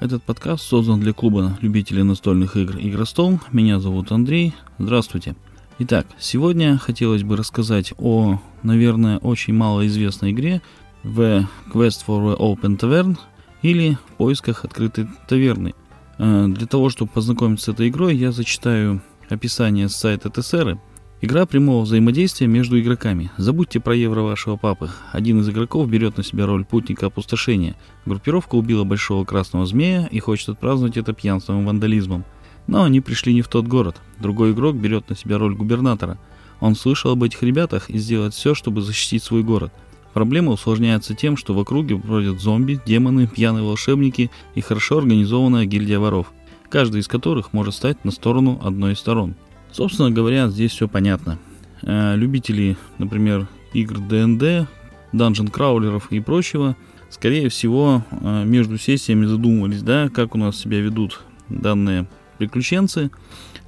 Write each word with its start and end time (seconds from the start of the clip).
Этот 0.00 0.22
подкаст 0.22 0.62
создан 0.62 1.00
для 1.00 1.12
клуба 1.12 1.58
любителей 1.60 2.04
настольных 2.04 2.56
игр 2.56 2.76
«Игростол». 2.78 3.40
Меня 3.50 3.80
зовут 3.80 4.12
Андрей. 4.12 4.54
Здравствуйте. 4.78 5.34
Итак, 5.80 6.06
сегодня 6.20 6.78
хотелось 6.78 7.24
бы 7.24 7.36
рассказать 7.36 7.92
о, 7.98 8.40
наверное, 8.62 9.18
очень 9.18 9.54
малоизвестной 9.54 10.30
игре 10.30 10.62
The 11.02 11.46
Quest 11.74 12.04
for 12.06 12.38
Open 12.38 12.78
Tavern 12.78 13.18
или 13.62 13.94
в 13.94 14.12
поисках 14.18 14.64
открытой 14.64 15.08
таверны. 15.26 15.74
Э, 16.18 16.46
для 16.46 16.68
того, 16.68 16.90
чтобы 16.90 17.10
познакомиться 17.10 17.72
с 17.72 17.74
этой 17.74 17.88
игрой, 17.88 18.16
я 18.16 18.30
зачитаю 18.30 19.02
описание 19.28 19.88
с 19.88 19.96
сайта 19.96 20.30
ТСР. 20.30 20.78
Игра 21.20 21.46
прямого 21.46 21.82
взаимодействия 21.82 22.46
между 22.46 22.78
игроками. 22.78 23.32
Забудьте 23.36 23.80
про 23.80 23.92
евро 23.92 24.20
вашего 24.20 24.54
папы. 24.54 24.88
Один 25.10 25.40
из 25.40 25.48
игроков 25.48 25.90
берет 25.90 26.16
на 26.16 26.22
себя 26.22 26.46
роль 26.46 26.64
путника 26.64 27.06
опустошения. 27.06 27.74
Группировка 28.06 28.54
убила 28.54 28.84
большого 28.84 29.24
красного 29.24 29.66
змея 29.66 30.08
и 30.12 30.20
хочет 30.20 30.50
отпраздновать 30.50 30.96
это 30.96 31.12
пьянством 31.12 31.62
и 31.62 31.66
вандализмом. 31.66 32.24
Но 32.68 32.84
они 32.84 33.00
пришли 33.00 33.34
не 33.34 33.42
в 33.42 33.48
тот 33.48 33.66
город. 33.66 33.96
Другой 34.20 34.52
игрок 34.52 34.76
берет 34.76 35.10
на 35.10 35.16
себя 35.16 35.38
роль 35.38 35.56
губернатора. 35.56 36.18
Он 36.60 36.76
слышал 36.76 37.10
об 37.10 37.24
этих 37.24 37.42
ребятах 37.42 37.90
и 37.90 37.98
сделает 37.98 38.32
все, 38.32 38.54
чтобы 38.54 38.80
защитить 38.80 39.24
свой 39.24 39.42
город. 39.42 39.72
Проблема 40.14 40.52
усложняется 40.52 41.16
тем, 41.16 41.36
что 41.36 41.52
в 41.52 41.58
округе 41.58 41.96
бродят 41.96 42.40
зомби, 42.40 42.80
демоны, 42.86 43.26
пьяные 43.26 43.64
волшебники 43.64 44.30
и 44.54 44.60
хорошо 44.60 44.98
организованная 44.98 45.66
гильдия 45.66 45.98
воров, 45.98 46.32
каждый 46.70 47.00
из 47.00 47.08
которых 47.08 47.52
может 47.52 47.74
стать 47.74 48.04
на 48.04 48.12
сторону 48.12 48.60
одной 48.62 48.92
из 48.92 49.00
сторон– 49.00 49.34
Собственно 49.72 50.10
говоря, 50.10 50.48
здесь 50.48 50.72
все 50.72 50.88
понятно. 50.88 51.38
Э, 51.82 52.16
любители, 52.16 52.76
например, 52.98 53.48
игр 53.72 53.98
ДНД, 53.98 54.68
данжен 55.12 55.48
краулеров 55.48 56.10
и 56.10 56.20
прочего, 56.20 56.76
скорее 57.10 57.48
всего, 57.48 58.04
э, 58.10 58.44
между 58.44 58.78
сессиями 58.78 59.26
задумывались, 59.26 59.82
да, 59.82 60.08
как 60.08 60.34
у 60.34 60.38
нас 60.38 60.56
себя 60.56 60.80
ведут 60.80 61.20
данные 61.48 62.06
приключенцы. 62.38 63.10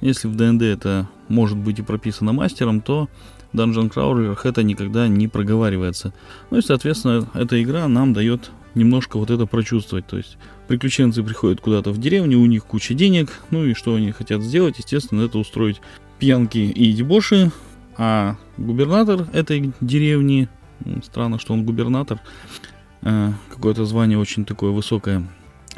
Если 0.01 0.27
в 0.27 0.35
ДНД 0.35 0.63
это 0.63 1.09
может 1.27 1.57
быть 1.57 1.79
и 1.79 1.83
прописано 1.83 2.33
мастером, 2.33 2.81
то 2.81 3.09
в 3.53 3.57
Dungeon 3.57 3.91
Crawler 3.93 4.37
это 4.43 4.63
никогда 4.63 5.07
не 5.07 5.27
проговаривается. 5.27 6.13
Ну 6.49 6.57
и, 6.57 6.61
соответственно, 6.61 7.27
эта 7.33 7.61
игра 7.61 7.87
нам 7.87 8.13
дает 8.13 8.51
немножко 8.75 9.17
вот 9.17 9.29
это 9.29 9.45
прочувствовать. 9.45 10.07
То 10.07 10.17
есть 10.17 10.37
приключенцы 10.67 11.23
приходят 11.23 11.61
куда-то 11.61 11.91
в 11.91 11.97
деревню, 11.99 12.39
у 12.39 12.45
них 12.45 12.65
куча 12.65 12.93
денег, 12.93 13.31
ну 13.49 13.65
и 13.65 13.73
что 13.73 13.95
они 13.95 14.11
хотят 14.11 14.41
сделать? 14.41 14.77
Естественно, 14.77 15.21
это 15.21 15.37
устроить 15.37 15.81
пьянки 16.19 16.59
и 16.59 16.93
дебоши, 16.93 17.51
а 17.97 18.37
губернатор 18.57 19.27
этой 19.33 19.73
деревни, 19.81 20.49
странно, 21.03 21.39
что 21.39 21.53
он 21.53 21.65
губернатор, 21.65 22.21
э, 23.01 23.31
какое-то 23.49 23.85
звание 23.85 24.17
очень 24.17 24.45
такое 24.45 24.71
высокое, 24.71 25.27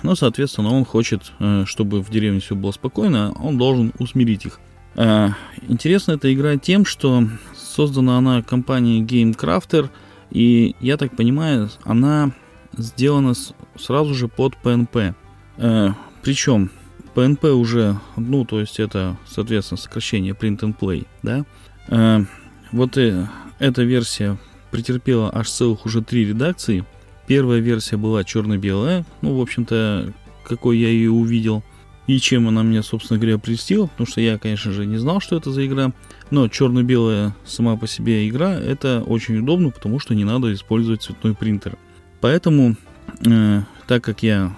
но, 0.02 0.16
соответственно, 0.16 0.70
он 0.70 0.86
хочет, 0.86 1.32
э, 1.40 1.64
чтобы 1.66 2.02
в 2.02 2.10
деревне 2.10 2.40
все 2.40 2.56
было 2.56 2.72
спокойно, 2.72 3.34
он 3.40 3.58
должен 3.58 3.94
усмирить 4.00 4.46
их. 4.46 4.60
Э, 4.96 5.30
интересна 5.68 6.14
эта 6.14 6.34
игра 6.34 6.58
тем, 6.58 6.86
что 6.86 7.28
создана 7.56 8.18
она 8.18 8.42
компанией 8.42 9.04
GameCrafter, 9.04 9.90
и, 10.30 10.76
я 10.82 10.98
так 10.98 11.16
понимаю, 11.16 11.70
она 11.84 12.32
сделано 12.78 13.34
сразу 13.78 14.14
же 14.14 14.28
под 14.28 14.56
PNP. 14.64 15.16
Э, 15.58 15.90
причем 16.22 16.72
PNP 17.16 17.52
уже, 17.52 18.00
ну, 18.18 18.46
то 18.46 18.60
есть 18.60 18.80
это, 18.80 19.18
соответственно, 19.28 19.78
сокращение 19.78 20.34
Print 20.34 20.60
and 20.60 20.78
Play, 20.78 21.08
да. 21.22 21.46
Э, 21.88 22.26
вот 22.72 22.98
э, 22.98 23.28
эта 23.60 23.84
версия 23.84 24.38
претерпела 24.72 25.30
аж 25.34 25.50
целых 25.50 25.86
уже 25.86 26.02
три 26.02 26.26
редакции. 26.26 26.86
Первая 27.28 27.60
версия 27.60 27.98
была 27.98 28.24
черно-белая, 28.24 29.06
ну, 29.22 29.38
в 29.38 29.42
общем-то, 29.42 30.14
какой 30.44 30.78
я 30.78 30.90
ее 30.90 31.12
увидел. 31.12 31.64
И 32.06 32.20
чем 32.20 32.50
она 32.50 32.64
меня, 32.64 32.84
собственно 32.84 33.18
говоря, 33.18 33.38
прельстила, 33.38 33.88
потому 33.88 34.08
что 34.08 34.20
я, 34.20 34.38
конечно 34.38 34.74
же, 34.74 34.86
не 34.86 34.98
знал, 34.98 35.22
что 35.22 35.38
это 35.38 35.52
за 35.52 35.66
игра. 35.66 35.94
Но 36.32 36.50
черно-белая 36.50 37.34
сама 37.46 37.78
по 37.78 37.88
себе 37.88 38.28
игра, 38.28 38.60
это 38.60 39.02
очень 39.06 39.38
удобно, 39.38 39.70
потому 39.70 40.00
что 40.00 40.14
не 40.14 40.26
надо 40.26 40.54
использовать 40.54 41.02
цветной 41.02 41.34
принтер. 41.34 41.78
Поэтому, 42.24 42.78
э, 43.26 43.64
так 43.86 44.02
как 44.02 44.24
я 44.24 44.56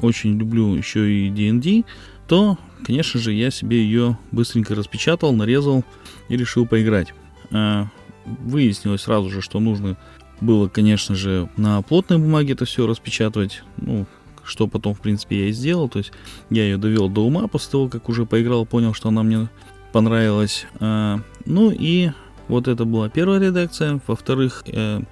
очень 0.00 0.36
люблю 0.36 0.74
еще 0.74 1.08
и 1.08 1.30
D&D, 1.30 1.84
то, 2.26 2.58
конечно 2.84 3.20
же, 3.20 3.32
я 3.32 3.52
себе 3.52 3.84
ее 3.84 4.18
быстренько 4.32 4.74
распечатал, 4.74 5.32
нарезал 5.32 5.84
и 6.28 6.36
решил 6.36 6.66
поиграть. 6.66 7.14
Э, 7.52 7.84
выяснилось 8.24 9.02
сразу 9.02 9.30
же, 9.30 9.42
что 9.42 9.60
нужно 9.60 9.96
было, 10.40 10.66
конечно 10.66 11.14
же, 11.14 11.48
на 11.56 11.80
плотной 11.82 12.18
бумаге 12.18 12.54
это 12.54 12.64
все 12.64 12.84
распечатывать. 12.84 13.62
Ну, 13.76 14.06
что 14.42 14.66
потом, 14.66 14.92
в 14.94 15.00
принципе, 15.00 15.38
я 15.38 15.48
и 15.50 15.52
сделал. 15.52 15.88
То 15.88 16.00
есть 16.00 16.10
я 16.50 16.64
ее 16.64 16.78
довел 16.78 17.08
до 17.08 17.24
ума 17.24 17.46
после 17.46 17.70
того, 17.70 17.88
как 17.88 18.08
уже 18.08 18.26
поиграл, 18.26 18.66
понял, 18.66 18.92
что 18.92 19.10
она 19.10 19.22
мне 19.22 19.48
понравилась. 19.92 20.66
Э, 20.80 21.18
ну 21.46 21.70
и 21.70 22.10
вот 22.48 22.66
это 22.66 22.84
была 22.84 23.08
первая 23.08 23.38
редакция. 23.38 24.00
Во-вторых, 24.04 24.64
э, 24.66 25.02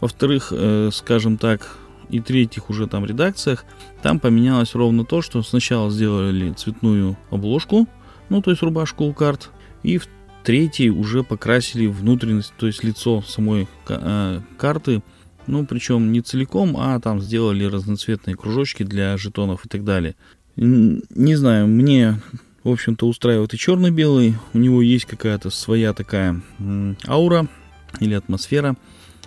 во-вторых, 0.00 0.48
э, 0.50 0.90
скажем 0.92 1.36
так, 1.38 1.76
и 2.08 2.20
третьих 2.20 2.70
уже 2.70 2.86
там 2.86 3.04
редакциях, 3.04 3.64
там 4.02 4.20
поменялось 4.20 4.74
ровно 4.74 5.04
то, 5.04 5.22
что 5.22 5.42
сначала 5.42 5.90
сделали 5.90 6.52
цветную 6.52 7.16
обложку, 7.30 7.88
ну 8.28 8.42
то 8.42 8.50
есть 8.50 8.62
рубашку 8.62 9.04
у 9.04 9.12
карт, 9.12 9.50
и 9.82 9.98
в 9.98 10.08
третьей 10.44 10.90
уже 10.90 11.24
покрасили 11.24 11.86
внутренность, 11.86 12.52
то 12.56 12.66
есть 12.66 12.84
лицо 12.84 13.22
самой 13.22 13.68
э, 13.88 14.40
карты, 14.58 15.02
ну 15.46 15.66
причем 15.66 16.12
не 16.12 16.20
целиком, 16.20 16.76
а 16.78 17.00
там 17.00 17.20
сделали 17.20 17.64
разноцветные 17.64 18.36
кружочки 18.36 18.82
для 18.82 19.16
жетонов 19.16 19.66
и 19.66 19.68
так 19.68 19.84
далее. 19.84 20.14
Не 20.56 21.34
знаю, 21.34 21.66
мне 21.66 22.20
в 22.64 22.70
общем-то 22.70 23.06
устраивает 23.06 23.54
и 23.54 23.58
черно-белый, 23.58 24.36
у 24.54 24.58
него 24.58 24.82
есть 24.82 25.04
какая-то 25.04 25.50
своя 25.50 25.92
такая 25.92 26.40
аура 27.06 27.48
или 28.00 28.14
атмосфера. 28.14 28.76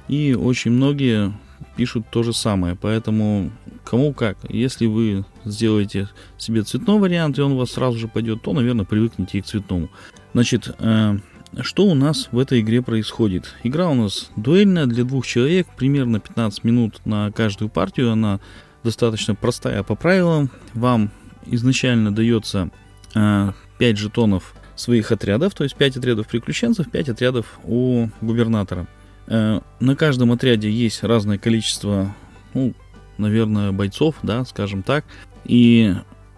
И 0.09 0.33
очень 0.33 0.71
многие 0.71 1.31
пишут 1.77 2.05
то 2.09 2.23
же 2.23 2.33
самое. 2.33 2.75
Поэтому 2.75 3.51
кому 3.85 4.13
как. 4.13 4.37
Если 4.49 4.85
вы 4.85 5.23
сделаете 5.45 6.09
себе 6.37 6.63
цветной 6.63 6.99
вариант, 6.99 7.37
и 7.37 7.41
он 7.41 7.53
у 7.53 7.57
вас 7.57 7.71
сразу 7.71 7.97
же 7.97 8.07
пойдет, 8.07 8.41
то, 8.41 8.53
наверное, 8.53 8.85
привыкните 8.85 9.37
и 9.37 9.41
к 9.41 9.45
цветному. 9.45 9.89
Значит, 10.33 10.75
э, 10.79 11.17
что 11.61 11.85
у 11.85 11.95
нас 11.95 12.29
в 12.31 12.37
этой 12.39 12.59
игре 12.59 12.81
происходит? 12.81 13.55
Игра 13.63 13.89
у 13.89 13.93
нас 13.93 14.29
дуэльная 14.35 14.85
для 14.85 15.03
двух 15.03 15.25
человек, 15.25 15.67
примерно 15.77 16.19
15 16.19 16.63
минут 16.63 17.01
на 17.05 17.31
каждую 17.31 17.69
партию. 17.69 18.11
Она 18.11 18.39
достаточно 18.83 19.35
простая 19.35 19.83
по 19.83 19.95
правилам. 19.95 20.49
Вам 20.73 21.11
изначально 21.45 22.13
дается 22.13 22.69
э, 23.15 23.51
5 23.77 23.97
жетонов 23.97 24.53
своих 24.75 25.11
отрядов, 25.11 25.53
то 25.53 25.63
есть 25.63 25.75
5 25.75 25.97
отрядов 25.97 26.27
приключенцев, 26.27 26.89
5 26.89 27.09
отрядов 27.09 27.59
у 27.63 28.07
губернатора. 28.21 28.87
Э, 29.29 29.61
на 29.79 29.95
каждом 29.95 30.31
отряде 30.31 30.69
есть 30.69 31.03
разное 31.03 31.37
количество, 31.37 32.15
ну, 32.53 32.73
наверное, 33.17 33.71
бойцов, 33.71 34.15
да, 34.23 34.43
скажем 34.43 34.83
так. 34.83 35.05
И 35.45 35.93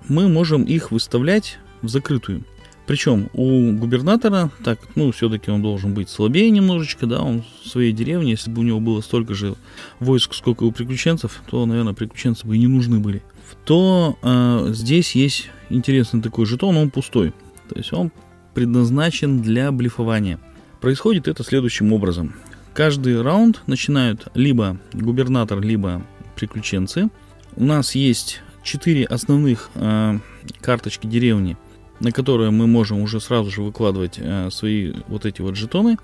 мы 0.07 0.28
можем 0.28 0.63
их 0.63 0.91
выставлять 0.91 1.57
в 1.81 1.88
закрытую. 1.88 2.44
Причем 2.85 3.29
у 3.34 3.72
губернатора, 3.72 4.52
так, 4.66 4.79
ну, 4.96 5.12
все-таки 5.12 5.50
он 5.50 5.62
должен 5.62 5.94
быть 5.94 6.09
слабее 6.09 6.50
немножечко, 6.50 7.06
да, 7.06 7.22
он 7.22 7.44
в 7.63 7.69
своей 7.69 7.94
деревне, 7.94 8.31
если 8.31 8.52
бы 8.52 8.59
у 8.59 8.63
него 8.66 8.81
было 8.81 9.00
столько 9.00 9.34
же 9.34 9.56
войск, 10.00 10.34
сколько 10.34 10.63
у 10.63 10.72
приключенцев, 10.72 11.41
то, 11.50 11.66
наверное, 11.66 11.94
приключенцы 11.94 12.46
бы 12.46 12.58
и 12.58 12.59
не 12.59 12.68
нужны 12.68 13.00
были. 13.00 13.23
То 13.63 14.18
э, 14.22 14.72
здесь 14.73 15.16
есть 15.16 15.50
интересный 15.69 16.22
такой 16.22 16.46
жетон, 16.46 16.75
он 16.75 16.90
пустой. 16.90 17.34
То 17.69 17.78
есть 17.78 17.94
он 17.94 18.12
предназначен 18.53 19.41
для 19.41 19.72
блефования. 19.72 20.40
Происходит 20.81 21.29
это 21.29 21.44
следующим 21.44 21.94
образом. 21.94 22.34
Каждый 22.74 23.22
раунд 23.22 23.62
начинают 23.68 24.28
либо 24.34 24.78
губернатор, 24.94 25.59
либо 25.59 26.06
приключенцы. 26.36 27.09
У 27.56 27.66
нас 27.66 27.96
есть 27.96 28.41
четыре 28.64 29.06
основных 29.06 29.70
э, 29.76 30.20
карточки 30.62 31.06
деревни, 31.06 31.58
на 32.00 32.12
которые 32.12 32.52
мы 32.52 32.68
можем 32.68 33.02
уже 33.02 33.20
сразу 33.20 33.52
же 33.52 33.62
выкладывать 33.62 34.16
э, 34.18 34.50
свои 34.52 34.94
вот 35.08 35.26
эти 35.26 35.41
вот 35.41 35.56
жетоны. 35.56 35.97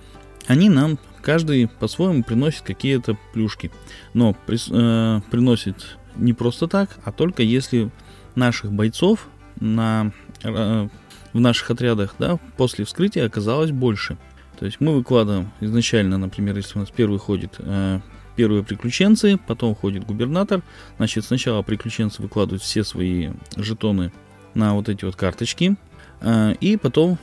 Они 0.45 0.69
нам 0.69 0.99
каждый 1.21 1.67
по-своему 1.67 2.23
приносит 2.23 2.61
какие-то 2.61 3.17
плюшки. 3.33 3.71
Но 4.13 4.35
при, 4.45 4.57
э, 4.69 5.21
приносит 5.31 5.97
не 6.15 6.33
просто 6.33 6.67
так, 6.67 6.97
а 7.05 7.11
только 7.11 7.43
если 7.43 7.91
наших 8.35 8.73
бойцов 8.73 9.27
на, 9.59 10.11
э, 10.43 10.87
в 11.33 11.39
наших 11.39 11.71
отрядах 11.71 12.15
да, 12.19 12.39
после 12.57 12.85
вскрытия 12.85 13.25
оказалось 13.25 13.71
больше. 13.71 14.17
То 14.59 14.65
есть 14.65 14.79
мы 14.79 14.95
выкладываем 14.95 15.51
изначально, 15.61 16.17
например, 16.17 16.57
если 16.57 16.77
у 16.77 16.81
нас 16.81 16.89
первый 16.89 17.19
ходит 17.19 17.55
э, 17.59 17.99
первые 18.35 18.63
приключенцы, 18.63 19.37
потом 19.47 19.75
ходит 19.75 20.05
губернатор. 20.05 20.61
Значит, 20.97 21.25
сначала 21.25 21.61
приключенцы 21.61 22.21
выкладывают 22.21 22.63
все 22.63 22.83
свои 22.83 23.29
жетоны 23.55 24.11
на 24.53 24.73
вот 24.73 24.89
эти 24.89 25.05
вот 25.05 25.15
карточки, 25.15 25.75
э, 26.21 26.53
и 26.59 26.77
потом 26.77 27.19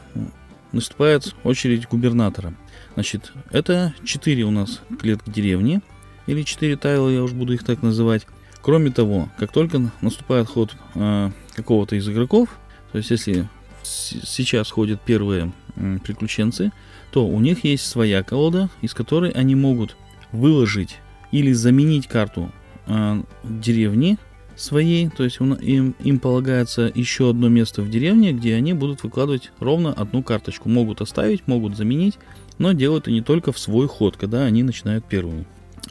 наступает 0.73 1.35
очередь 1.43 1.89
губернатора. 1.89 2.55
Значит, 2.95 3.33
это 3.51 3.95
4 4.05 4.43
у 4.45 4.51
нас 4.51 4.81
клетки 5.01 5.31
деревни, 5.31 5.81
или 6.27 6.43
4 6.43 6.77
тайла, 6.77 7.09
я 7.09 7.23
уж 7.23 7.33
буду 7.33 7.53
их 7.55 7.65
так 7.65 7.83
называть. 7.83 8.27
Кроме 8.63 8.91
того, 8.91 9.29
как 9.39 9.53
только 9.53 9.91
наступает 10.01 10.49
ход 10.49 10.75
э, 10.95 11.31
какого-то 11.55 11.97
из 11.97 12.09
игроков, 12.09 12.49
то 12.93 12.99
есть 12.99 13.11
если 13.11 13.49
сейчас 13.83 14.71
ходят 14.71 15.01
первые 15.01 15.53
э, 15.77 15.99
приключенцы, 16.03 16.73
то 17.15 17.25
у 17.25 17.39
них 17.39 17.63
есть 17.63 17.87
своя 17.87 18.25
колода, 18.25 18.69
из 18.83 18.93
которой 18.93 19.31
они 19.31 19.55
могут 19.55 19.97
выложить 20.33 20.97
или 21.31 21.53
заменить 21.53 22.09
карту 22.09 22.51
э, 22.89 23.23
деревни 23.45 24.19
своей, 24.57 25.09
то 25.11 25.23
есть 25.23 25.39
им, 25.39 25.95
им 26.01 26.19
полагается 26.19 26.91
еще 26.93 27.31
одно 27.31 27.49
место 27.49 27.83
в 27.83 27.89
деревне, 27.89 28.33
где 28.33 28.57
они 28.57 28.73
будут 28.73 29.05
выкладывать 29.05 29.53
ровно 29.61 29.93
одну 29.93 30.25
карточку. 30.25 30.69
Могут 30.69 31.01
оставить, 31.03 31.47
могут 31.47 31.77
заменить, 31.77 32.19
но 32.59 32.73
делают 32.73 33.07
они 33.07 33.21
только 33.21 33.53
в 33.53 33.61
свой 33.61 33.87
ход, 33.87 34.17
когда 34.17 34.43
они 34.43 34.65
начинают 34.65 35.05
первыми. 35.05 35.47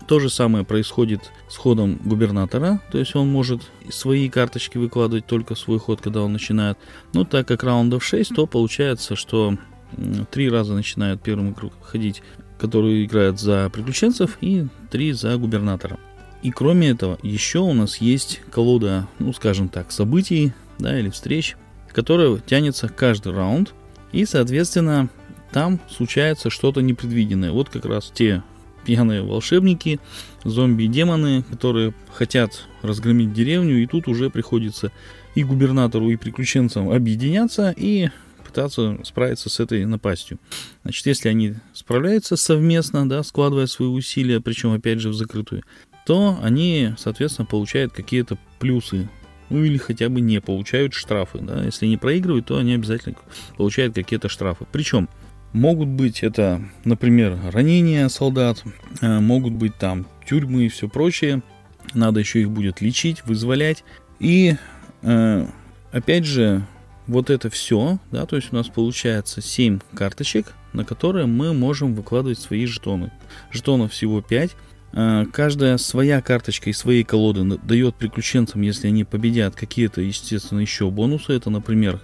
То 0.07 0.19
же 0.19 0.29
самое 0.29 0.65
происходит 0.65 1.31
с 1.47 1.55
ходом 1.55 2.01
губернатора, 2.03 2.81
то 2.91 2.97
есть 2.97 3.15
он 3.15 3.29
может 3.29 3.61
свои 3.89 4.27
карточки 4.27 4.77
выкладывать 4.77 5.25
только 5.25 5.55
в 5.55 5.59
свой 5.59 5.79
ход, 5.79 6.01
когда 6.01 6.21
он 6.21 6.33
начинает. 6.33 6.77
Но 7.13 7.23
так 7.23 7.47
как 7.47 7.63
раундов 7.63 8.03
6, 8.03 8.35
то 8.35 8.45
получается, 8.45 9.15
что 9.15 9.57
три 10.31 10.49
раза 10.49 10.73
начинают 10.73 11.21
первым 11.21 11.51
игрок 11.51 11.73
ходить, 11.81 12.21
который 12.59 13.05
играет 13.05 13.39
за 13.39 13.69
приключенцев, 13.71 14.37
и 14.41 14.65
три 14.91 15.11
за 15.13 15.37
губернатора. 15.37 15.99
И 16.41 16.51
кроме 16.51 16.89
этого, 16.89 17.17
еще 17.23 17.59
у 17.59 17.73
нас 17.73 17.97
есть 17.97 18.41
колода, 18.51 19.07
ну 19.19 19.33
скажем 19.33 19.69
так, 19.69 19.91
событий, 19.91 20.53
да, 20.77 20.99
или 20.99 21.09
встреч, 21.09 21.55
которая 21.91 22.37
тянется 22.37 22.89
каждый 22.89 23.33
раунд, 23.33 23.73
и, 24.11 24.25
соответственно, 24.25 25.09
там 25.51 25.79
случается 25.89 26.49
что-то 26.49 26.81
непредвиденное. 26.81 27.51
Вот 27.51 27.69
как 27.69 27.85
раз 27.85 28.11
те 28.13 28.43
пьяные 28.85 29.21
волшебники, 29.21 29.99
зомби 30.43 30.83
и 30.83 30.87
демоны, 30.87 31.43
которые 31.43 31.93
хотят 32.13 32.67
разгромить 32.81 33.33
деревню, 33.33 33.81
и 33.81 33.85
тут 33.85 34.07
уже 34.07 34.29
приходится 34.29 34.91
и 35.35 35.43
губернатору, 35.43 36.09
и 36.09 36.15
приключенцам 36.15 36.89
объединяться 36.89 37.73
и 37.75 38.09
пытаться 38.53 38.99
справиться 39.03 39.49
с 39.49 39.59
этой 39.59 39.83
напастью. 39.85 40.37
Значит, 40.83 41.07
если 41.07 41.29
они 41.29 41.55
справляются 41.73 42.37
совместно, 42.37 43.09
да, 43.09 43.23
складывая 43.23 43.65
свои 43.65 43.89
усилия, 43.89 44.39
причем 44.39 44.73
опять 44.73 44.99
же 44.99 45.09
в 45.09 45.15
закрытую, 45.15 45.63
то 46.05 46.37
они, 46.41 46.93
соответственно, 46.97 47.47
получают 47.47 47.93
какие-то 47.93 48.37
плюсы. 48.59 49.09
Ну 49.49 49.63
или 49.63 49.77
хотя 49.77 50.09
бы 50.09 50.21
не 50.21 50.39
получают 50.39 50.93
штрафы. 50.93 51.39
Да? 51.39 51.63
Если 51.63 51.87
не 51.87 51.97
проигрывают, 51.97 52.45
то 52.45 52.57
они 52.57 52.73
обязательно 52.75 53.15
получают 53.57 53.95
какие-то 53.95 54.29
штрафы. 54.29 54.65
Причем 54.71 55.09
могут 55.51 55.87
быть 55.89 56.21
это, 56.21 56.61
например, 56.85 57.39
ранения 57.51 58.07
солдат, 58.09 58.63
э, 59.01 59.19
могут 59.19 59.53
быть 59.53 59.75
там 59.77 60.05
тюрьмы 60.27 60.65
и 60.65 60.69
все 60.69 60.87
прочее. 60.87 61.41
Надо 61.93 62.19
еще 62.19 62.41
их 62.41 62.51
будет 62.51 62.81
лечить, 62.81 63.25
вызволять. 63.25 63.83
И 64.19 64.55
э, 65.01 65.47
опять 65.91 66.25
же, 66.25 66.65
вот 67.07 67.29
это 67.29 67.49
все, 67.49 67.99
да, 68.11 68.25
то 68.25 68.35
есть 68.35 68.49
у 68.51 68.55
нас 68.55 68.67
получается 68.67 69.41
7 69.41 69.79
карточек, 69.93 70.53
на 70.73 70.85
которые 70.85 71.25
мы 71.25 71.53
можем 71.53 71.95
выкладывать 71.95 72.39
свои 72.39 72.65
жетоны. 72.65 73.11
Жетонов 73.51 73.91
всего 73.91 74.21
5. 74.21 74.51
Э, 74.93 75.25
каждая 75.31 75.77
своя 75.77 76.21
карточка 76.21 76.69
из 76.69 76.77
своей 76.77 77.03
колоды 77.03 77.59
дает 77.63 77.95
приключенцам, 77.95 78.61
если 78.61 78.87
они 78.87 79.03
победят, 79.03 79.55
какие-то, 79.55 80.01
естественно, 80.01 80.59
еще 80.59 80.89
бонусы. 80.89 81.33
Это, 81.33 81.49
например, 81.49 81.99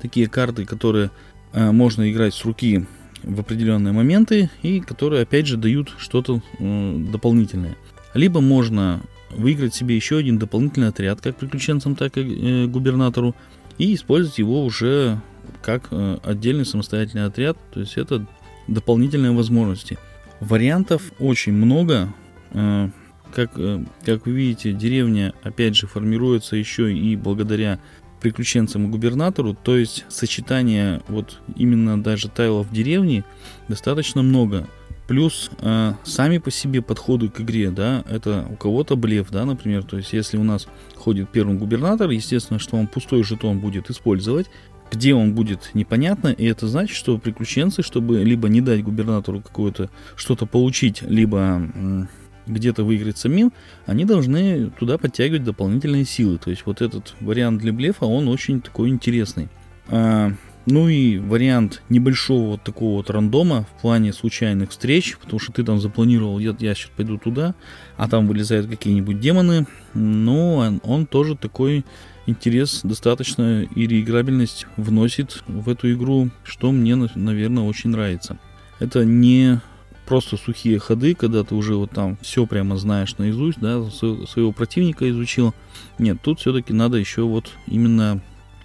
такие 0.00 0.28
карты, 0.28 0.64
которые 0.64 1.10
э, 1.52 1.70
можно 1.72 2.10
играть 2.10 2.34
с 2.34 2.44
руки 2.44 2.86
в 3.22 3.40
определенные 3.40 3.92
моменты 3.92 4.50
и 4.62 4.80
которые, 4.80 5.22
опять 5.22 5.46
же, 5.46 5.56
дают 5.56 5.92
что-то 5.98 6.42
дополнительное. 6.60 7.76
Либо 8.14 8.40
можно 8.40 9.02
выиграть 9.30 9.74
себе 9.74 9.96
еще 9.96 10.18
один 10.18 10.38
дополнительный 10.38 10.88
отряд, 10.88 11.20
как 11.20 11.36
приключенцам, 11.36 11.94
так 11.94 12.16
и 12.16 12.20
э, 12.20 12.66
губернатору, 12.66 13.34
и 13.78 13.94
использовать 13.94 14.38
его 14.38 14.64
уже 14.64 15.20
как 15.62 15.90
отдельный 16.22 16.64
самостоятельный 16.64 17.26
отряд. 17.26 17.56
То 17.72 17.80
есть 17.80 17.96
это 17.96 18.26
дополнительные 18.68 19.32
возможности. 19.32 19.98
Вариантов 20.40 21.02
очень 21.18 21.52
много. 21.52 22.12
Э, 22.52 22.90
как, 23.32 23.52
э, 23.56 23.84
как 24.04 24.26
вы 24.26 24.32
видите, 24.32 24.72
деревня, 24.72 25.34
опять 25.42 25.76
же, 25.76 25.86
формируется 25.86 26.56
еще 26.56 26.92
и 26.92 27.16
благодаря 27.16 27.80
приключенцам 28.20 28.86
и 28.86 28.88
губернатору, 28.88 29.54
то 29.54 29.76
есть 29.76 30.04
сочетание 30.08 31.02
вот 31.08 31.40
именно 31.54 32.02
даже 32.02 32.28
тайлов 32.28 32.72
деревни 32.72 33.24
достаточно 33.68 34.22
много. 34.22 34.66
Плюс 35.06 35.50
э, 35.60 35.92
сами 36.02 36.38
по 36.38 36.50
себе 36.50 36.82
подходы 36.82 37.28
к 37.28 37.40
игре, 37.40 37.70
да, 37.70 38.04
это 38.08 38.44
у 38.50 38.56
кого-то 38.56 38.96
блеф, 38.96 39.30
да, 39.30 39.44
например, 39.44 39.84
то 39.84 39.96
есть 39.96 40.12
если 40.12 40.36
у 40.36 40.42
нас 40.42 40.66
ходит 40.96 41.30
первый 41.30 41.56
губернатор, 41.56 42.10
естественно, 42.10 42.58
что 42.58 42.76
он 42.76 42.88
пустой 42.88 43.22
жетон 43.22 43.60
будет 43.60 43.88
использовать, 43.88 44.46
где 44.90 45.14
он 45.14 45.34
будет 45.34 45.70
непонятно, 45.74 46.28
и 46.28 46.44
это 46.44 46.66
значит, 46.66 46.96
что 46.96 47.18
приключенцы, 47.18 47.82
чтобы 47.82 48.24
либо 48.24 48.48
не 48.48 48.60
дать 48.60 48.82
губернатору 48.82 49.40
какое-то 49.40 49.90
что-то 50.16 50.46
получить, 50.46 51.02
либо 51.02 52.08
где-то 52.46 52.84
выиграть 52.84 53.18
самим, 53.18 53.52
они 53.86 54.04
должны 54.04 54.70
туда 54.70 54.98
подтягивать 54.98 55.44
дополнительные 55.44 56.04
силы. 56.04 56.38
То 56.38 56.50
есть 56.50 56.62
вот 56.64 56.80
этот 56.80 57.14
вариант 57.20 57.60
для 57.60 57.72
блефа, 57.72 58.04
он 58.04 58.28
очень 58.28 58.60
такой 58.60 58.88
интересный. 58.88 59.48
А, 59.88 60.32
ну 60.66 60.88
и 60.88 61.18
вариант 61.18 61.82
небольшого 61.88 62.50
вот 62.50 62.62
такого 62.62 62.96
вот 62.96 63.10
рандома 63.10 63.66
в 63.76 63.80
плане 63.80 64.12
случайных 64.12 64.70
встреч, 64.70 65.16
потому 65.16 65.38
что 65.38 65.52
ты 65.52 65.64
там 65.64 65.80
запланировал, 65.80 66.38
я, 66.38 66.54
я 66.58 66.74
сейчас 66.74 66.90
пойду 66.96 67.18
туда, 67.18 67.54
а 67.96 68.08
там 68.08 68.26
вылезают 68.26 68.66
какие-нибудь 68.66 69.20
демоны, 69.20 69.66
но 69.94 70.56
он, 70.56 70.80
он 70.82 71.06
тоже 71.06 71.36
такой 71.36 71.84
интерес 72.26 72.80
достаточно 72.82 73.62
и 73.62 73.86
реиграбельность 73.86 74.66
вносит 74.76 75.42
в 75.46 75.68
эту 75.68 75.92
игру, 75.92 76.30
что 76.42 76.72
мне, 76.72 76.96
наверное, 76.96 77.62
очень 77.62 77.90
нравится. 77.90 78.38
Это 78.80 79.04
не 79.04 79.60
просто 80.06 80.36
сухие 80.36 80.78
ходы, 80.78 81.14
когда 81.14 81.44
ты 81.44 81.54
уже 81.54 81.74
вот 81.74 81.90
там 81.90 82.16
все 82.22 82.46
прямо 82.46 82.76
знаешь 82.76 83.16
наизусть, 83.18 83.58
да, 83.60 83.82
своего 83.90 84.52
противника 84.52 85.08
изучил. 85.10 85.54
Нет, 85.98 86.18
тут 86.22 86.40
все-таки 86.40 86.72
надо 86.72 86.96
еще 86.96 87.22
вот 87.22 87.50
именно 87.66 88.20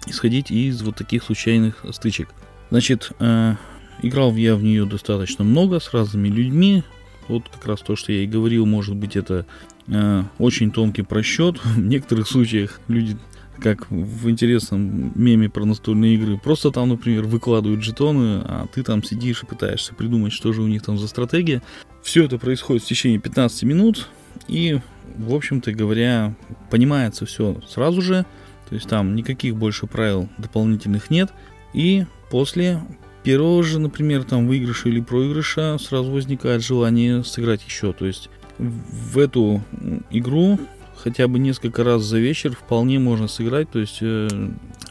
исходить 0.06 0.50
из 0.50 0.82
вот 0.82 0.96
таких 0.96 1.22
случайных 1.22 1.84
стычек. 1.92 2.28
Значит, 2.70 3.12
э, 3.18 3.54
играл 4.02 4.34
я 4.34 4.56
в 4.56 4.62
нее 4.62 4.84
достаточно 4.84 5.44
много 5.44 5.80
с 5.80 5.92
разными 5.92 6.28
людьми. 6.28 6.84
Вот 7.28 7.48
как 7.48 7.66
раз 7.66 7.80
то, 7.80 7.96
что 7.96 8.12
я 8.12 8.22
и 8.22 8.26
говорил, 8.26 8.66
может 8.66 8.96
быть, 8.96 9.16
это 9.16 9.46
э, 9.86 10.22
очень 10.38 10.70
тонкий 10.70 11.02
просчет. 11.02 11.58
В 11.64 11.78
некоторых 11.78 12.28
случаях 12.28 12.80
люди 12.88 13.16
как 13.60 13.88
в 13.90 14.28
интересном 14.28 15.12
меме 15.14 15.48
про 15.48 15.64
настольные 15.64 16.14
игры. 16.14 16.36
Просто 16.36 16.72
там, 16.72 16.88
например, 16.88 17.24
выкладывают 17.24 17.82
жетоны, 17.82 18.42
а 18.44 18.66
ты 18.72 18.82
там 18.82 19.04
сидишь 19.04 19.44
и 19.44 19.46
пытаешься 19.46 19.94
придумать, 19.94 20.32
что 20.32 20.52
же 20.52 20.62
у 20.62 20.66
них 20.66 20.82
там 20.82 20.98
за 20.98 21.06
стратегия. 21.06 21.62
Все 22.02 22.24
это 22.24 22.38
происходит 22.38 22.82
в 22.82 22.86
течение 22.86 23.20
15 23.20 23.62
минут, 23.62 24.08
и, 24.48 24.80
в 25.16 25.32
общем-то 25.32 25.72
говоря, 25.72 26.34
понимается 26.70 27.24
все 27.24 27.60
сразу 27.68 28.02
же. 28.02 28.26
То 28.68 28.74
есть 28.74 28.88
там 28.88 29.14
никаких 29.14 29.56
больше 29.56 29.86
правил 29.86 30.28
дополнительных 30.38 31.10
нет. 31.10 31.30
И 31.74 32.06
после 32.30 32.80
первого 33.22 33.62
же, 33.62 33.78
например, 33.78 34.24
там 34.24 34.46
выигрыша 34.46 34.88
или 34.88 35.00
проигрыша 35.00 35.78
сразу 35.78 36.10
возникает 36.10 36.62
желание 36.62 37.24
сыграть 37.24 37.64
еще. 37.64 37.92
То 37.92 38.06
есть 38.06 38.30
в 38.58 39.18
эту 39.18 39.62
игру 40.10 40.58
хотя 40.96 41.28
бы 41.28 41.38
несколько 41.38 41.84
раз 41.84 42.02
за 42.02 42.18
вечер 42.18 42.52
вполне 42.52 42.98
можно 42.98 43.28
сыграть. 43.28 43.70
То 43.70 43.78
есть 43.78 43.98
э, 44.00 44.28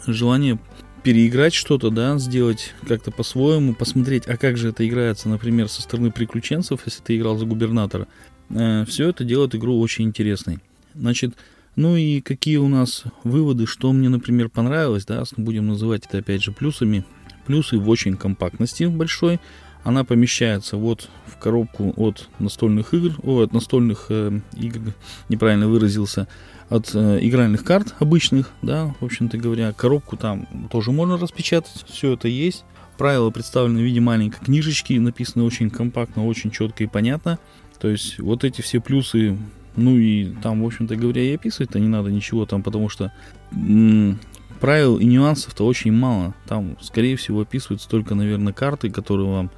желание 0.07 0.59
переиграть 1.03 1.53
что-то, 1.53 1.89
да, 1.89 2.17
сделать 2.19 2.73
как-то 2.87 3.11
по-своему, 3.11 3.73
посмотреть, 3.73 4.27
а 4.27 4.37
как 4.37 4.57
же 4.57 4.69
это 4.69 4.87
играется, 4.87 5.29
например, 5.29 5.67
со 5.67 5.81
стороны 5.81 6.11
приключенцев, 6.11 6.81
если 6.85 7.01
ты 7.01 7.17
играл 7.17 7.37
за 7.37 7.45
губернатора. 7.45 8.07
Э, 8.49 8.85
все 8.85 9.09
это 9.09 9.23
делает 9.23 9.55
игру 9.55 9.79
очень 9.79 10.05
интересной. 10.05 10.59
Значит, 10.93 11.35
ну 11.75 11.95
и 11.95 12.21
какие 12.21 12.57
у 12.57 12.67
нас 12.67 13.03
выводы, 13.23 13.65
что 13.65 13.91
мне, 13.91 14.09
например, 14.09 14.49
понравилось, 14.49 15.05
да, 15.05 15.23
будем 15.37 15.67
называть 15.67 16.05
это 16.05 16.19
опять 16.19 16.43
же 16.43 16.51
плюсами. 16.51 17.05
Плюсы 17.45 17.77
в 17.77 17.89
очень 17.89 18.17
компактности 18.17 18.83
большой, 18.83 19.39
она 19.83 20.03
помещается 20.03 20.77
вот 20.77 21.09
в 21.25 21.37
коробку 21.37 21.93
от 21.97 22.29
настольных 22.39 22.93
игр, 22.93 23.13
о, 23.23 23.41
от 23.41 23.53
настольных 23.53 24.07
э, 24.09 24.39
игр, 24.55 24.93
неправильно 25.27 25.67
выразился, 25.67 26.27
от 26.69 26.91
э, 26.93 27.19
игральных 27.21 27.63
карт 27.63 27.95
обычных, 27.99 28.51
да, 28.61 28.93
в 28.99 29.05
общем-то 29.05 29.37
говоря. 29.37 29.73
Коробку 29.73 30.17
там 30.17 30.47
тоже 30.71 30.91
можно 30.91 31.17
распечатать, 31.17 31.83
все 31.87 32.13
это 32.13 32.27
есть. 32.27 32.63
Правила 32.97 33.31
представлены 33.31 33.79
в 33.79 33.83
виде 33.83 33.99
маленькой 33.99 34.45
книжечки, 34.45 34.93
написаны 34.93 35.43
очень 35.43 35.71
компактно, 35.71 36.27
очень 36.27 36.51
четко 36.51 36.83
и 36.83 36.87
понятно. 36.87 37.39
То 37.79 37.89
есть 37.89 38.19
вот 38.19 38.43
эти 38.43 38.61
все 38.61 38.79
плюсы, 38.79 39.37
ну 39.75 39.97
и 39.97 40.31
там, 40.41 40.63
в 40.63 40.65
общем-то 40.65 40.95
говоря, 40.95 41.23
и 41.23 41.35
описывать-то 41.35 41.79
не 41.79 41.87
надо 41.87 42.11
ничего 42.11 42.45
там, 42.45 42.63
потому 42.63 42.89
что 42.89 43.11
м- 43.51 44.19
правил 44.59 44.97
и 44.97 45.05
нюансов-то 45.05 45.65
очень 45.65 45.91
мало. 45.91 46.35
Там, 46.47 46.77
скорее 46.81 47.15
всего, 47.15 47.41
описываются 47.41 47.89
только, 47.89 48.15
наверное, 48.15 48.53
карты, 48.53 48.89
которые 48.89 49.29
вам 49.29 49.51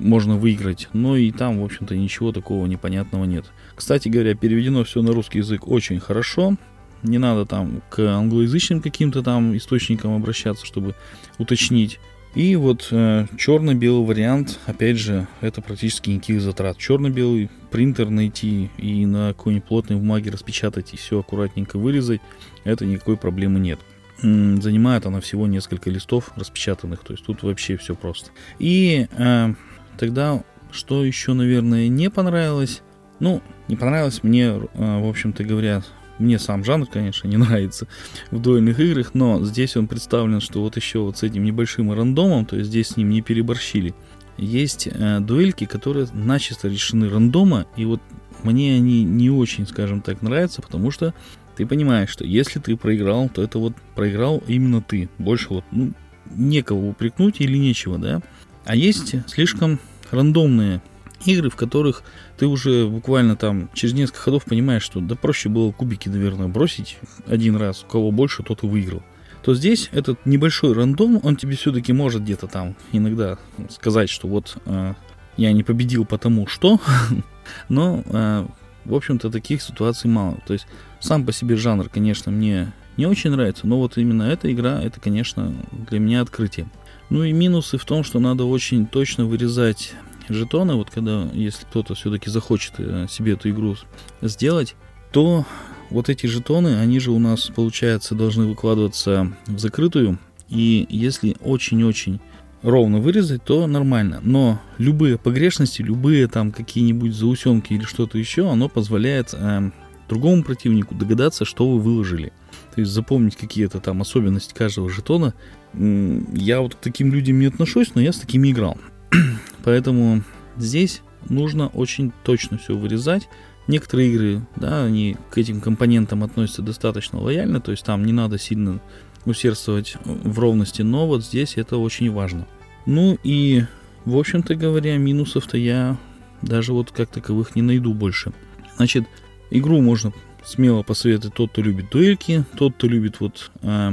можно 0.00 0.36
выиграть, 0.36 0.88
но 0.92 1.16
и 1.16 1.30
там, 1.30 1.60
в 1.60 1.64
общем-то, 1.64 1.96
ничего 1.96 2.32
такого 2.32 2.66
непонятного 2.66 3.24
нет. 3.24 3.46
Кстати 3.76 4.08
говоря, 4.08 4.34
переведено 4.34 4.82
все 4.84 5.02
на 5.02 5.12
русский 5.12 5.38
язык 5.38 5.68
очень 5.68 6.00
хорошо. 6.00 6.56
Не 7.02 7.18
надо 7.18 7.46
там 7.46 7.80
к 7.88 8.00
англоязычным 8.00 8.82
каким-то 8.82 9.22
там 9.22 9.56
источникам 9.56 10.14
обращаться, 10.14 10.66
чтобы 10.66 10.94
уточнить. 11.38 11.98
И 12.34 12.54
вот 12.54 12.88
э, 12.92 13.26
черно-белый 13.36 14.06
вариант, 14.06 14.60
опять 14.66 14.98
же, 14.98 15.26
это 15.40 15.60
практически 15.60 16.10
никаких 16.10 16.40
затрат. 16.40 16.78
Черно-белый 16.78 17.50
принтер 17.70 18.08
найти 18.10 18.70
и 18.78 19.04
на 19.04 19.28
какой-нибудь 19.28 19.66
плотной 19.66 19.96
бумаге 19.96 20.30
распечатать 20.30 20.94
и 20.94 20.96
все 20.96 21.20
аккуратненько 21.20 21.78
вырезать, 21.78 22.20
это 22.62 22.86
никакой 22.86 23.16
проблемы 23.16 23.58
нет. 23.58 23.80
М-м, 24.22 24.62
занимает 24.62 25.06
она 25.06 25.20
всего 25.20 25.46
несколько 25.48 25.90
листов 25.90 26.30
распечатанных, 26.36 27.00
то 27.00 27.14
есть 27.14 27.24
тут 27.24 27.42
вообще 27.42 27.76
все 27.76 27.96
просто. 27.96 28.30
И 28.60 29.08
э, 29.10 29.54
тогда, 29.98 30.44
что 30.70 31.04
еще, 31.04 31.32
наверное, 31.32 31.88
не 31.88 32.10
понравилось? 32.10 32.82
Ну, 33.18 33.42
не 33.66 33.74
понравилось 33.76 34.22
мне, 34.22 34.44
э, 34.44 34.58
в 34.74 35.08
общем-то 35.08 35.42
говоря, 35.42 35.82
мне 36.20 36.38
сам 36.38 36.64
жанр, 36.64 36.86
конечно, 36.86 37.28
не 37.28 37.36
нравится 37.38 37.86
в 38.30 38.40
дуэльных 38.40 38.78
играх, 38.78 39.14
но 39.14 39.44
здесь 39.44 39.76
он 39.76 39.88
представлен, 39.88 40.40
что 40.40 40.60
вот 40.60 40.76
еще 40.76 41.00
вот 41.00 41.18
с 41.18 41.22
этим 41.22 41.44
небольшим 41.44 41.92
рандомом, 41.92 42.46
то 42.46 42.56
есть 42.56 42.68
здесь 42.68 42.88
с 42.88 42.96
ним 42.96 43.10
не 43.10 43.22
переборщили. 43.22 43.94
Есть 44.36 44.88
э, 44.90 45.20
дуэльки, 45.20 45.66
которые 45.66 46.06
начисто 46.12 46.68
решены 46.68 47.08
рандома, 47.08 47.66
и 47.76 47.84
вот 47.84 48.00
мне 48.42 48.74
они 48.74 49.04
не 49.04 49.30
очень, 49.30 49.66
скажем 49.66 50.00
так, 50.00 50.22
нравятся, 50.22 50.62
потому 50.62 50.90
что 50.90 51.14
ты 51.56 51.66
понимаешь, 51.66 52.08
что 52.08 52.24
если 52.24 52.58
ты 52.58 52.76
проиграл, 52.76 53.28
то 53.28 53.42
это 53.42 53.58
вот 53.58 53.74
проиграл 53.94 54.42
именно 54.46 54.80
ты. 54.80 55.10
Больше 55.18 55.48
вот 55.50 55.64
ну, 55.72 55.92
некого 56.30 56.88
упрекнуть 56.88 57.40
или 57.40 57.58
нечего, 57.58 57.98
да. 57.98 58.22
А 58.64 58.74
есть 58.74 59.14
слишком 59.28 59.78
рандомные 60.10 60.80
игры, 61.26 61.50
в 61.50 61.56
которых 61.56 62.02
ты 62.38 62.46
уже 62.46 62.86
буквально 62.86 63.36
там 63.36 63.70
через 63.74 63.94
несколько 63.94 64.20
ходов 64.20 64.44
понимаешь, 64.44 64.82
что 64.82 65.00
да 65.00 65.14
проще 65.14 65.48
было 65.48 65.72
кубики, 65.72 66.08
наверное, 66.08 66.48
бросить 66.48 66.98
один 67.26 67.56
раз, 67.56 67.84
у 67.84 67.86
кого 67.90 68.10
больше, 68.10 68.42
тот 68.42 68.62
и 68.62 68.66
выиграл. 68.66 69.02
То 69.42 69.54
здесь 69.54 69.88
этот 69.92 70.26
небольшой 70.26 70.74
рандом, 70.74 71.20
он 71.22 71.36
тебе 71.36 71.56
все-таки 71.56 71.92
может 71.92 72.22
где-то 72.22 72.46
там 72.46 72.76
иногда 72.92 73.38
сказать, 73.70 74.10
что 74.10 74.28
вот 74.28 74.58
э, 74.66 74.94
я 75.36 75.52
не 75.52 75.62
победил 75.62 76.04
потому 76.04 76.46
что, 76.46 76.78
но 77.68 78.02
э, 78.04 78.46
в 78.84 78.94
общем-то 78.94 79.30
таких 79.30 79.62
ситуаций 79.62 80.10
мало. 80.10 80.38
То 80.46 80.52
есть 80.52 80.66
сам 81.00 81.24
по 81.24 81.32
себе 81.32 81.56
жанр, 81.56 81.88
конечно, 81.88 82.30
мне 82.30 82.72
не 82.96 83.06
очень 83.06 83.30
нравится, 83.30 83.66
но 83.66 83.78
вот 83.78 83.96
именно 83.96 84.24
эта 84.24 84.52
игра, 84.52 84.80
это, 84.82 85.00
конечно, 85.00 85.54
для 85.88 85.98
меня 85.98 86.20
открытие. 86.20 86.68
Ну 87.08 87.24
и 87.24 87.32
минусы 87.32 87.78
в 87.78 87.84
том, 87.84 88.04
что 88.04 88.20
надо 88.20 88.44
очень 88.44 88.86
точно 88.86 89.24
вырезать 89.24 89.94
жетоны, 90.32 90.74
вот 90.74 90.90
когда, 90.90 91.28
если 91.32 91.64
кто-то 91.64 91.94
все-таки 91.94 92.30
захочет 92.30 92.74
э, 92.78 93.06
себе 93.08 93.32
эту 93.32 93.50
игру 93.50 93.76
сделать, 94.22 94.76
то 95.12 95.44
вот 95.90 96.08
эти 96.08 96.26
жетоны, 96.26 96.78
они 96.78 97.00
же 97.00 97.10
у 97.10 97.18
нас, 97.18 97.50
получается, 97.54 98.14
должны 98.14 98.46
выкладываться 98.46 99.32
в 99.46 99.58
закрытую, 99.58 100.18
и 100.48 100.86
если 100.88 101.36
очень-очень 101.40 102.20
ровно 102.62 102.98
вырезать, 102.98 103.44
то 103.44 103.66
нормально. 103.66 104.20
Но 104.22 104.60
любые 104.78 105.18
погрешности, 105.18 105.82
любые 105.82 106.26
там 106.28 106.52
какие-нибудь 106.52 107.14
заусенки 107.14 107.72
или 107.72 107.84
что-то 107.84 108.18
еще, 108.18 108.50
оно 108.50 108.68
позволяет 108.68 109.32
э, 109.32 109.70
другому 110.08 110.42
противнику 110.42 110.94
догадаться, 110.94 111.44
что 111.44 111.70
вы 111.70 111.80
выложили. 111.80 112.32
То 112.74 112.80
есть 112.80 112.92
запомнить 112.92 113.36
какие-то 113.36 113.80
там 113.80 114.00
особенности 114.02 114.54
каждого 114.54 114.90
жетона. 114.90 115.34
Я 115.72 116.60
вот 116.60 116.74
к 116.74 116.78
таким 116.78 117.12
людям 117.12 117.38
не 117.38 117.46
отношусь, 117.46 117.94
но 117.94 118.00
я 118.00 118.12
с 118.12 118.18
такими 118.18 118.50
играл. 118.50 118.76
Поэтому 119.64 120.22
здесь 120.56 121.02
нужно 121.28 121.68
очень 121.68 122.12
точно 122.24 122.58
все 122.58 122.76
вырезать. 122.76 123.28
Некоторые 123.66 124.10
игры, 124.10 124.46
да, 124.56 124.84
они 124.84 125.16
к 125.30 125.38
этим 125.38 125.60
компонентам 125.60 126.24
относятся 126.24 126.62
достаточно 126.62 127.20
лояльно, 127.20 127.60
то 127.60 127.70
есть 127.70 127.84
там 127.84 128.04
не 128.04 128.12
надо 128.12 128.38
сильно 128.38 128.80
усердствовать 129.26 129.96
в 130.04 130.38
ровности, 130.38 130.82
но 130.82 131.06
вот 131.06 131.24
здесь 131.24 131.56
это 131.56 131.76
очень 131.76 132.10
важно. 132.10 132.46
Ну 132.86 133.18
и, 133.22 133.64
в 134.04 134.16
общем-то 134.16 134.54
говоря, 134.54 134.96
минусов-то 134.96 135.56
я 135.56 135.98
даже 136.42 136.72
вот 136.72 136.90
как 136.90 137.10
таковых 137.10 137.54
не 137.54 137.62
найду 137.62 137.92
больше. 137.92 138.32
Значит, 138.76 139.04
игру 139.50 139.80
можно 139.80 140.12
смело 140.44 140.82
посоветовать 140.82 141.34
тот, 141.34 141.52
кто 141.52 141.62
любит 141.62 141.90
дуэльки, 141.90 142.44
тот, 142.56 142.74
кто 142.74 142.88
любит 142.88 143.20
вот 143.20 143.50
э, 143.62 143.92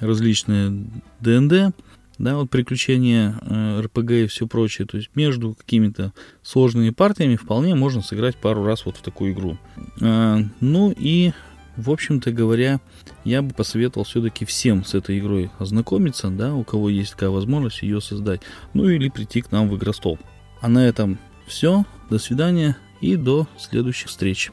различные 0.00 0.86
ДНД, 1.20 1.74
да, 2.22 2.36
вот 2.36 2.50
приключения 2.50 3.34
э, 3.42 3.80
РПГ 3.80 4.10
и 4.12 4.26
все 4.28 4.46
прочее. 4.46 4.86
То 4.86 4.96
есть 4.96 5.10
между 5.16 5.54
какими-то 5.54 6.12
сложными 6.42 6.90
партиями 6.90 7.34
вполне 7.34 7.74
можно 7.74 8.00
сыграть 8.00 8.36
пару 8.36 8.64
раз 8.64 8.86
вот 8.86 8.96
в 8.96 9.02
такую 9.02 9.32
игру. 9.32 9.58
Э, 10.00 10.38
ну 10.60 10.94
и, 10.96 11.32
в 11.76 11.90
общем-то 11.90 12.30
говоря, 12.30 12.80
я 13.24 13.42
бы 13.42 13.52
посоветовал 13.52 14.04
все-таки 14.04 14.44
всем 14.44 14.84
с 14.84 14.94
этой 14.94 15.18
игрой 15.18 15.50
ознакомиться, 15.58 16.28
да, 16.30 16.54
у 16.54 16.62
кого 16.62 16.88
есть 16.88 17.10
такая 17.10 17.30
возможность 17.30 17.82
ее 17.82 18.00
создать. 18.00 18.42
Ну 18.72 18.88
или 18.88 19.08
прийти 19.08 19.42
к 19.42 19.50
нам 19.50 19.68
в 19.68 19.76
игростол. 19.76 20.16
А 20.60 20.68
на 20.68 20.86
этом 20.86 21.18
все. 21.48 21.84
До 22.08 22.20
свидания 22.20 22.76
и 23.00 23.16
до 23.16 23.48
следующих 23.58 24.10
встреч. 24.10 24.52